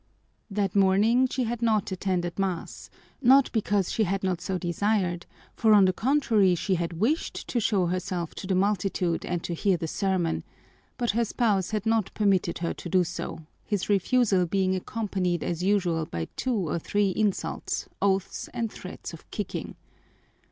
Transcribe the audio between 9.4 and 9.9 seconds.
to hear the